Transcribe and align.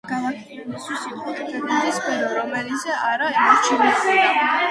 გალაკტიონისთვის 0.09 1.03
იყო 1.09 1.33
ერთადერთი 1.41 1.93
სფერო, 1.99 2.31
რომელიც 2.39 2.87
არ 2.95 3.25
ემორჩილებოდა 3.27 4.35